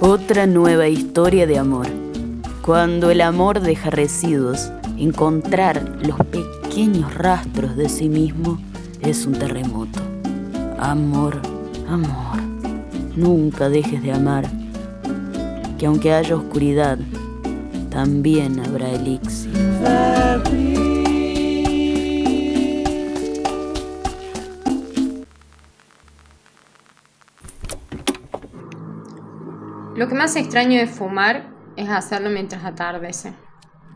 Otra 0.00 0.46
nueva 0.46 0.86
historia 0.86 1.48
de 1.48 1.58
amor. 1.58 1.88
Cuando 2.64 3.10
el 3.10 3.22
amor 3.22 3.60
deja 3.60 3.90
residuos, 3.90 4.70
encontrar 4.96 5.82
los 6.06 6.16
pequeños 6.18 6.61
rastros 7.14 7.76
de 7.76 7.88
sí 7.88 8.08
mismo 8.08 8.58
es 9.02 9.26
un 9.26 9.34
terremoto. 9.34 10.00
Amor, 10.78 11.40
amor, 11.86 12.40
nunca 13.14 13.68
dejes 13.68 14.02
de 14.02 14.12
amar, 14.12 14.46
que 15.78 15.84
aunque 15.84 16.14
haya 16.14 16.34
oscuridad, 16.34 16.98
también 17.90 18.58
habrá 18.58 18.88
elixir. 18.88 19.52
Lo 29.94 30.08
que 30.08 30.14
más 30.14 30.36
extraño 30.36 30.78
de 30.78 30.86
fumar 30.86 31.50
es 31.76 31.90
hacerlo 31.90 32.30
mientras 32.30 32.64
atardece, 32.64 33.34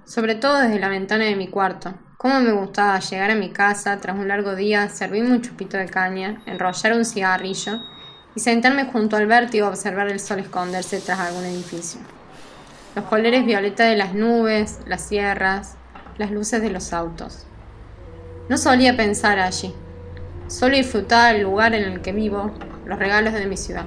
sobre 0.04 0.34
todo 0.34 0.60
desde 0.60 0.78
la 0.78 0.90
ventana 0.90 1.24
de 1.24 1.36
mi 1.36 1.48
cuarto. 1.48 1.94
Cómo 2.26 2.40
me 2.40 2.50
gustaba 2.50 2.98
llegar 2.98 3.30
a 3.30 3.36
mi 3.36 3.50
casa 3.50 3.98
tras 3.98 4.18
un 4.18 4.26
largo 4.26 4.56
día, 4.56 4.88
servirme 4.88 5.30
un 5.30 5.42
chupito 5.42 5.76
de 5.76 5.86
caña, 5.86 6.42
enrollar 6.44 6.94
un 6.94 7.04
cigarrillo 7.04 7.78
y 8.34 8.40
sentarme 8.40 8.86
junto 8.86 9.14
al 9.14 9.28
vértigo 9.28 9.66
a 9.66 9.68
observar 9.68 10.08
el 10.08 10.18
sol 10.18 10.40
esconderse 10.40 11.00
tras 11.00 11.20
algún 11.20 11.44
edificio. 11.44 12.00
Los 12.96 13.04
colores 13.04 13.46
violeta 13.46 13.84
de 13.84 13.94
las 13.94 14.12
nubes, 14.12 14.80
las 14.86 15.02
sierras, 15.02 15.76
las 16.18 16.32
luces 16.32 16.60
de 16.62 16.70
los 16.70 16.92
autos. 16.92 17.46
No 18.48 18.58
solía 18.58 18.96
pensar 18.96 19.38
allí, 19.38 19.72
solo 20.48 20.74
disfrutaba 20.74 21.30
el 21.30 21.42
lugar 21.42 21.74
en 21.74 21.92
el 21.92 22.02
que 22.02 22.10
vivo, 22.10 22.50
los 22.86 22.98
regalos 22.98 23.34
de 23.34 23.46
mi 23.46 23.56
ciudad. 23.56 23.84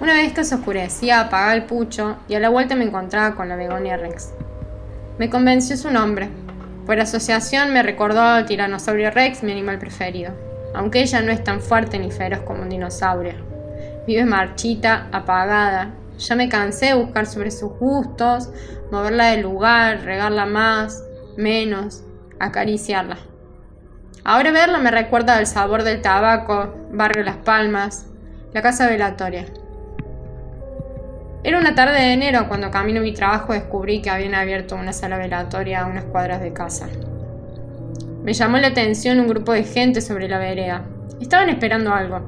Una 0.00 0.14
vez 0.14 0.32
que 0.32 0.44
se 0.44 0.54
oscurecía, 0.54 1.20
apagaba 1.20 1.52
el 1.52 1.64
pucho 1.64 2.16
y 2.28 2.34
a 2.34 2.40
la 2.40 2.48
vuelta 2.48 2.76
me 2.76 2.84
encontraba 2.84 3.36
con 3.36 3.50
la 3.50 3.56
Begonia 3.56 3.98
Rex. 3.98 4.30
Me 5.18 5.28
convenció 5.28 5.76
su 5.76 5.90
nombre. 5.90 6.30
Por 6.86 7.00
asociación 7.00 7.72
me 7.72 7.82
recordó 7.82 8.20
al 8.20 8.44
tiranosaurio 8.44 9.10
Rex, 9.10 9.42
mi 9.42 9.52
animal 9.52 9.78
preferido, 9.78 10.32
aunque 10.74 11.00
ella 11.00 11.22
no 11.22 11.32
es 11.32 11.42
tan 11.42 11.60
fuerte 11.60 11.98
ni 11.98 12.10
feroz 12.10 12.40
como 12.40 12.62
un 12.62 12.68
dinosaurio. 12.68 13.34
Vive 14.06 14.24
marchita, 14.26 15.08
apagada. 15.10 15.94
Ya 16.18 16.34
me 16.36 16.48
cansé 16.48 16.86
de 16.86 16.94
buscar 16.94 17.26
sobre 17.26 17.50
sus 17.50 17.72
gustos, 17.78 18.50
moverla 18.92 19.28
del 19.28 19.40
lugar, 19.40 20.02
regarla 20.04 20.44
más, 20.46 21.02
menos, 21.36 22.04
acariciarla. 22.38 23.16
Ahora 24.22 24.52
verla 24.52 24.78
me 24.78 24.90
recuerda 24.90 25.36
al 25.36 25.46
sabor 25.46 25.84
del 25.84 26.02
tabaco, 26.02 26.74
Barrio 26.92 27.24
Las 27.24 27.38
Palmas, 27.38 28.06
la 28.52 28.62
casa 28.62 28.88
velatoria. 28.88 29.46
Era 31.44 31.58
una 31.58 31.74
tarde 31.74 32.00
de 32.00 32.14
enero 32.14 32.48
cuando 32.48 32.70
camino 32.70 33.00
a 33.00 33.02
mi 33.02 33.12
trabajo 33.12 33.52
descubrí 33.52 34.00
que 34.00 34.08
habían 34.08 34.34
abierto 34.34 34.76
una 34.76 34.94
sala 34.94 35.18
velatoria 35.18 35.82
a 35.82 35.86
unas 35.86 36.04
cuadras 36.04 36.40
de 36.40 36.54
casa. 36.54 36.88
Me 38.22 38.32
llamó 38.32 38.56
la 38.56 38.68
atención 38.68 39.20
un 39.20 39.28
grupo 39.28 39.52
de 39.52 39.64
gente 39.64 40.00
sobre 40.00 40.26
la 40.26 40.38
vereda. 40.38 40.86
Estaban 41.20 41.50
esperando 41.50 41.92
algo. 41.92 42.22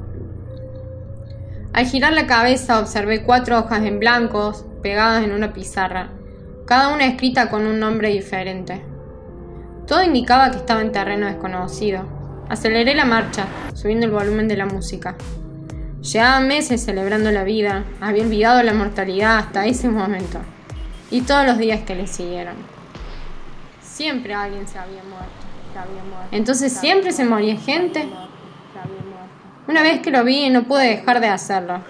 Al 1.72 1.86
girar 1.86 2.12
la 2.12 2.26
cabeza 2.26 2.78
observé 2.78 3.22
cuatro 3.22 3.58
hojas 3.58 3.82
en 3.86 4.00
blancos 4.00 4.66
pegadas 4.82 5.24
en 5.24 5.32
una 5.32 5.54
pizarra, 5.54 6.10
cada 6.66 6.92
una 6.92 7.06
escrita 7.06 7.48
con 7.48 7.66
un 7.66 7.80
nombre 7.80 8.10
diferente. 8.10 8.82
Todo 9.86 10.02
indicaba 10.02 10.50
que 10.50 10.58
estaba 10.58 10.82
en 10.82 10.92
terreno 10.92 11.26
desconocido. 11.26 12.04
Aceleré 12.50 12.94
la 12.94 13.06
marcha, 13.06 13.46
subiendo 13.72 14.04
el 14.04 14.12
volumen 14.12 14.46
de 14.46 14.58
la 14.58 14.66
música. 14.66 15.16
Llevaba 16.12 16.38
meses 16.38 16.84
celebrando 16.84 17.32
la 17.32 17.42
vida, 17.42 17.82
había 18.00 18.22
olvidado 18.22 18.62
la 18.62 18.72
mortalidad 18.72 19.38
hasta 19.38 19.66
ese 19.66 19.88
momento 19.88 20.38
y 21.10 21.22
todos 21.22 21.44
los 21.44 21.58
días 21.58 21.82
que 21.82 21.96
le 21.96 22.06
siguieron. 22.06 22.54
Siempre 23.82 24.32
alguien 24.32 24.68
se 24.68 24.78
había 24.78 25.02
muerto. 25.02 25.46
Entonces 26.30 26.72
siempre 26.72 27.10
se 27.10 27.24
moría 27.24 27.56
gente. 27.56 28.08
Una 29.66 29.82
vez 29.82 30.00
que 30.00 30.12
lo 30.12 30.22
vi 30.22 30.48
no 30.48 30.62
pude 30.62 30.96
dejar 30.96 31.18
de 31.20 31.26
hacerlo. 31.26 31.80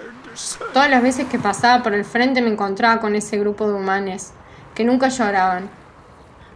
Todas 0.73 0.89
las 0.89 1.03
veces 1.03 1.27
que 1.27 1.39
pasaba 1.39 1.83
por 1.83 1.93
el 1.93 2.07
frente 2.07 2.41
me 2.41 2.51
encontraba 2.51 3.03
con 3.03 3.17
ese 3.17 3.39
grupo 3.39 3.69
de 3.69 3.75
humanos 3.75 4.31
que 4.75 4.85
nunca 4.85 5.09
lloraban. 5.09 5.69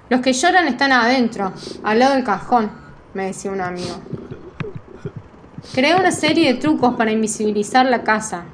Los 0.09 0.22
que 0.22 0.32
lloran 0.32 0.66
están 0.66 0.93
adentro, 0.93 1.53
al 1.84 1.99
lado 1.99 2.15
del 2.15 2.25
cajón, 2.25 2.70
me 3.12 3.26
decía 3.26 3.50
un 3.50 3.60
amigo. 3.60 4.00
Creé 5.75 5.94
una 5.94 6.10
serie 6.10 6.53
de 6.53 6.59
trucos 6.59 6.94
para 6.94 7.12
invisibilizar 7.12 7.87
la 7.87 8.03
casa. 8.03 8.44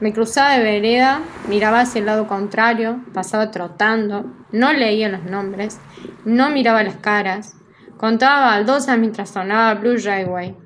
Me 0.00 0.12
cruzaba 0.12 0.52
de 0.52 0.62
vereda, 0.62 1.20
miraba 1.48 1.80
hacia 1.80 1.98
el 1.98 2.06
lado 2.06 2.26
contrario, 2.26 3.00
pasaba 3.12 3.50
trotando, 3.50 4.32
no 4.52 4.72
leía 4.72 5.08
los 5.08 5.24
nombres, 5.24 5.78
no 6.24 6.50
miraba 6.50 6.82
las 6.82 6.96
caras, 6.96 7.56
contaba 7.98 8.46
baldosas 8.46 8.98
mientras 8.98 9.30
sonaba 9.30 9.74
Blue 9.74 9.96
Railway. 10.02 10.56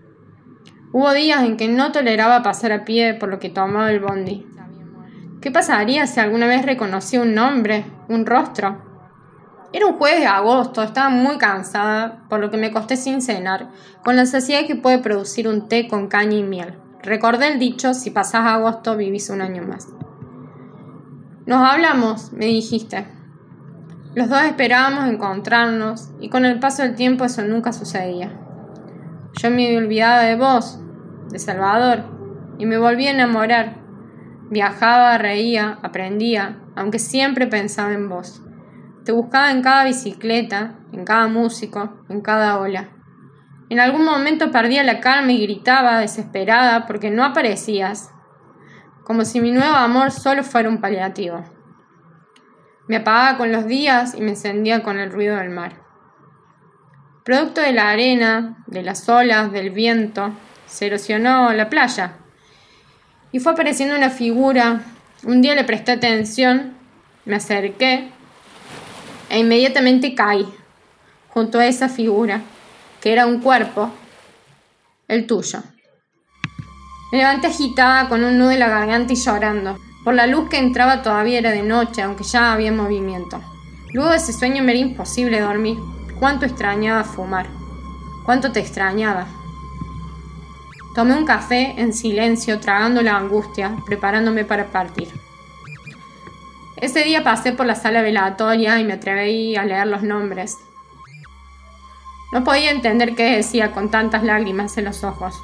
Hubo 0.93 1.13
días 1.15 1.43
en 1.43 1.57
que 1.57 1.69
no 1.69 1.91
toleraba 1.91 2.43
pasar 2.43 2.73
a 2.73 2.85
pie 2.85 3.15
por 3.15 3.29
lo 3.29 3.39
que 3.39 3.51
tomaba 3.51 3.91
el 3.91 4.01
bondi. 4.01 4.47
¿Qué 5.41 5.51
pasaría 5.51 6.07
si 6.07 6.21
alguna 6.21 6.47
vez 6.47 6.65
reconocía 6.65 7.21
un 7.21 7.35
nombre, 7.35 7.85
un 8.09 8.25
rostro? 8.25 8.88
Era 9.71 9.87
un 9.87 9.99
jueves 9.99 10.21
de 10.21 10.27
agosto, 10.27 10.83
estaba 10.83 11.11
muy 11.11 11.37
cansada, 11.37 12.25
por 12.31 12.41
lo 12.41 12.51
que 12.51 12.57
me 12.57 12.73
costé 12.73 12.97
sin 12.97 13.21
cenar, 13.21 13.69
con 14.03 14.17
la 14.17 14.25
saciedad 14.25 14.67
que 14.67 14.77
puede 14.77 14.99
producir 14.99 15.47
un 15.47 15.69
té 15.69 15.89
con 15.89 16.09
caña 16.09 16.39
y 16.39 16.43
miel. 16.43 16.79
Recordé 17.03 17.53
el 17.53 17.59
dicho, 17.59 17.93
si 17.93 18.11
pasás 18.11 18.47
agosto 18.47 18.97
vivís 18.97 19.29
un 19.29 19.43
año 19.43 19.63
más. 19.63 19.89
Nos 21.45 21.67
hablamos, 21.67 22.33
me 22.33 22.47
dijiste. 22.47 23.07
Los 24.15 24.31
dos 24.31 24.43
esperábamos 24.43 25.07
encontrarnos 25.07 26.11
y 26.19 26.31
con 26.31 26.47
el 26.47 26.59
paso 26.61 26.83
del 26.83 26.95
tiempo 26.95 27.27
eso 27.27 27.43
nunca 27.43 27.73
sucedía. 27.73 28.33
Yo 29.35 29.51
me 29.51 29.67
había 29.67 29.79
olvidado 29.79 30.25
de 30.25 30.37
vos, 30.37 30.81
de 31.31 31.39
Salvador, 31.39 32.05
y 32.59 32.65
me 32.65 32.79
volví 32.79 33.07
a 33.07 33.11
enamorar. 33.11 33.77
Viajaba, 34.51 35.19
reía, 35.19 35.79
aprendía, 35.83 36.59
aunque 36.75 36.99
siempre 36.99 37.47
pensaba 37.47 37.93
en 37.93 38.09
vos. 38.09 38.43
Te 39.09 39.13
buscaba 39.13 39.51
en 39.53 39.63
cada 39.63 39.85
bicicleta, 39.85 40.75
en 40.93 41.07
cada 41.07 41.29
músico, 41.29 42.05
en 42.11 42.21
cada 42.21 42.59
ola. 42.59 42.91
En 43.71 43.81
algún 43.81 44.05
momento 44.05 44.51
perdía 44.51 44.85
la 44.85 45.01
calma 45.01 45.33
y 45.33 45.41
gritaba, 45.41 45.99
desesperada, 45.99 46.85
porque 46.87 47.11
no 47.11 47.25
aparecías, 47.25 48.11
como 49.05 49.25
si 49.25 49.41
mi 49.41 49.51
nuevo 49.51 49.77
amor 49.77 50.11
solo 50.11 50.45
fuera 50.45 50.69
un 50.69 50.83
paliativo. 50.83 51.43
Me 52.87 52.97
apagaba 52.97 53.39
con 53.39 53.51
los 53.51 53.65
días 53.67 54.15
y 54.15 54.21
me 54.21 54.33
encendía 54.33 54.83
con 54.83 54.99
el 54.99 55.11
ruido 55.11 55.37
del 55.37 55.49
mar. 55.49 55.81
Producto 57.25 57.63
de 57.63 57.73
la 57.73 57.89
arena, 57.89 58.63
de 58.67 58.83
las 58.83 59.09
olas, 59.09 59.51
del 59.53 59.71
viento, 59.71 60.35
se 60.67 60.89
erosionó 60.89 61.51
la 61.55 61.71
playa 61.71 62.19
y 63.33 63.39
fue 63.39 63.53
apareciendo 63.53 63.97
una 63.97 64.11
figura. 64.11 64.83
Un 65.25 65.41
día 65.41 65.55
le 65.55 65.65
presté 65.65 65.93
atención, 65.93 66.77
me 67.25 67.37
acerqué 67.37 68.13
e 69.29 69.39
inmediatamente 69.39 70.15
caí 70.15 70.47
junto 71.29 71.59
a 71.59 71.67
esa 71.67 71.89
figura, 71.89 72.43
que 73.01 73.13
era 73.13 73.27
un 73.27 73.41
cuerpo, 73.41 73.91
el 75.07 75.27
tuyo. 75.27 75.61
Me 77.13 77.19
levanté 77.19 77.47
agitada 77.47 78.09
con 78.09 78.25
un 78.25 78.37
nudo 78.37 78.51
en 78.51 78.59
la 78.59 78.69
garganta 78.69 79.13
y 79.13 79.17
llorando. 79.17 79.79
Por 80.05 80.15
la 80.15 80.27
luz 80.27 80.49
que 80.49 80.59
entraba 80.59 81.03
todavía 81.03 81.39
era 81.39 81.51
de 81.51 81.63
noche, 81.63 82.03
aunque 82.03 82.25
ya 82.25 82.53
había 82.53 82.73
movimiento. 82.73 83.41
Luego 83.93 84.11
de 84.11 84.17
ese 84.17 84.33
sueño 84.33 84.63
me 84.63 84.73
era 84.73 84.81
imposible 84.81 85.41
dormir. 85.41 85.79
Cuánto 86.19 86.45
extrañaba 86.45 87.05
fumar. 87.05 87.47
Cuánto 88.25 88.53
te 88.53 88.61
extrañaba. 88.61 89.27
Tomé 90.95 91.17
un 91.17 91.25
café 91.25 91.75
en 91.79 91.93
silencio, 91.93 92.59
tragando 92.59 93.01
la 93.03 93.17
angustia, 93.17 93.77
preparándome 93.87 94.45
para 94.45 94.67
partir. 94.67 95.09
Ese 96.81 97.03
día 97.03 97.25
pasé 97.25 97.51
por 97.53 97.67
la 97.67 97.75
sala 97.75 98.03
velatoria 98.03 98.79
y 98.79 98.85
me 98.85 98.93
atreví 98.93 99.57
a 99.57 99.65
leer 99.65 99.89
los 99.89 100.03
nombres. 100.05 100.59
No 102.31 102.45
podía 102.45 102.71
entender 102.71 103.17
qué 103.17 103.37
decía 103.37 103.73
con 103.73 103.91
tantas 103.91 104.23
lágrimas 104.23 104.79
en 104.79 104.85
los 104.85 105.03
ojos. 105.03 105.35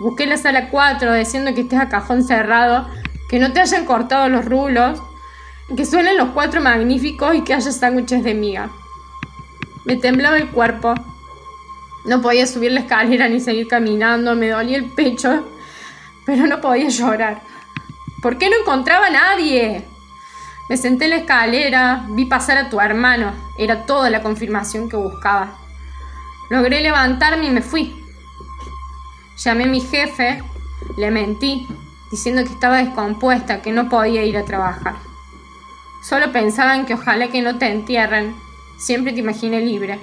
Busqué 0.00 0.26
la 0.26 0.36
sala 0.36 0.68
4 0.68 1.14
diciendo 1.14 1.54
que 1.54 1.62
estés 1.62 1.80
a 1.80 1.88
cajón 1.88 2.22
cerrado, 2.22 2.86
que 3.30 3.38
no 3.38 3.52
te 3.54 3.60
hayan 3.60 3.86
cortado 3.86 4.28
los 4.28 4.44
rulos, 4.44 5.00
que 5.74 5.86
suenen 5.86 6.18
los 6.18 6.30
cuatro 6.30 6.60
magníficos 6.60 7.34
y 7.34 7.42
que 7.42 7.54
haya 7.54 7.72
sándwiches 7.72 8.22
de 8.22 8.34
miga. 8.34 8.68
Me 9.86 9.96
temblaba 9.96 10.36
el 10.36 10.50
cuerpo, 10.50 10.94
No 12.04 12.20
podía 12.20 12.46
subir 12.46 12.72
la 12.72 12.80
escalera 12.80 13.26
ni 13.30 13.40
seguir 13.40 13.66
caminando, 13.68 14.34
me 14.34 14.50
dolía 14.50 14.76
el 14.76 14.90
pecho, 14.90 15.48
pero 16.26 16.46
no 16.46 16.60
podía 16.60 16.90
llorar. 16.90 17.40
¿Por 18.20 18.36
qué 18.36 18.50
no 18.50 18.56
encontraba 18.60 19.06
a 19.06 19.10
nadie? 19.10 19.86
Me 20.68 20.76
senté 20.78 21.04
en 21.04 21.10
la 21.10 21.16
escalera, 21.16 22.06
vi 22.10 22.24
pasar 22.24 22.56
a 22.56 22.70
tu 22.70 22.80
hermano, 22.80 23.32
era 23.58 23.84
toda 23.84 24.08
la 24.08 24.22
confirmación 24.22 24.88
que 24.88 24.96
buscaba. 24.96 25.58
Logré 26.48 26.80
levantarme 26.80 27.46
y 27.46 27.50
me 27.50 27.60
fui. 27.60 27.94
Llamé 29.36 29.64
a 29.64 29.68
mi 29.68 29.80
jefe, 29.82 30.42
le 30.96 31.10
mentí, 31.10 31.66
diciendo 32.10 32.44
que 32.44 32.52
estaba 32.52 32.78
descompuesta, 32.78 33.60
que 33.60 33.72
no 33.72 33.90
podía 33.90 34.24
ir 34.24 34.38
a 34.38 34.44
trabajar. 34.44 34.94
Solo 36.02 36.32
pensaba 36.32 36.76
en 36.76 36.86
que 36.86 36.94
ojalá 36.94 37.28
que 37.28 37.42
no 37.42 37.58
te 37.58 37.70
entierren, 37.70 38.34
siempre 38.78 39.12
te 39.12 39.20
imaginé 39.20 39.60
libre. 39.60 40.00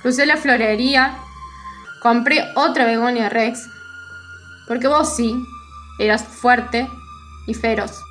Crucé 0.00 0.26
la 0.26 0.36
florería, 0.36 1.18
compré 2.02 2.44
otra 2.54 2.84
begonia 2.86 3.28
Rex, 3.28 3.68
porque 4.68 4.86
vos 4.86 5.16
sí, 5.16 5.44
eras 5.98 6.24
fuerte 6.24 6.88
y 7.46 7.54
feroz. 7.54 8.02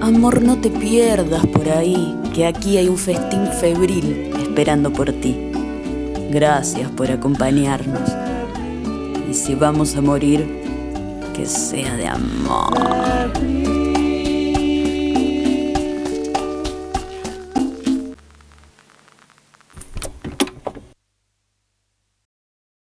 Amor, 0.00 0.42
no 0.42 0.58
te 0.58 0.70
pierdas 0.70 1.46
por 1.46 1.68
ahí, 1.68 2.14
que 2.34 2.46
aquí 2.46 2.76
hay 2.76 2.88
un 2.88 2.96
festín 2.98 3.46
febril 3.60 4.30
esperando 4.38 4.92
por 4.92 5.12
ti. 5.12 5.36
Gracias 6.30 6.90
por 6.90 7.10
acompañarnos. 7.10 8.23
Si 9.34 9.54
vamos 9.56 9.96
a 9.96 10.00
morir, 10.00 10.46
que 11.34 11.44
sea 11.44 11.96
de 11.96 12.06
amor. 12.06 12.72